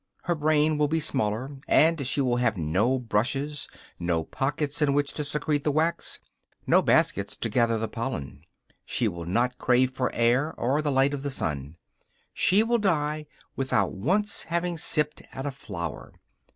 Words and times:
Her 0.23 0.33
brain 0.33 0.79
will 0.79 0.87
be 0.87 0.99
smaller, 0.99 1.57
and 1.67 2.07
she 2.07 2.21
will 2.21 2.37
have 2.37 2.57
no 2.57 2.97
brushes, 2.97 3.67
no 3.99 4.23
pockets 4.23 4.81
in 4.81 4.93
which 4.95 5.13
to 5.13 5.23
secrete 5.23 5.63
the 5.63 5.71
wax, 5.71 6.19
no 6.65 6.81
baskets 6.81 7.35
to 7.35 7.49
gather 7.49 7.77
the 7.77 7.87
pollen. 7.87 8.43
She 8.83 9.07
will 9.07 9.25
not 9.27 9.59
crave 9.59 9.91
for 9.91 10.11
air, 10.15 10.55
or 10.59 10.81
the 10.81 10.91
light 10.91 11.13
of 11.13 11.21
the 11.21 11.29
sun; 11.29 11.75
she 12.33 12.63
will 12.63 12.79
die 12.79 13.27
without 13.55 13.93
once 13.93 14.45
having 14.45 14.75
sipped 14.75 15.21
at 15.33 15.45
a 15.45 15.51
flower. 15.51 16.13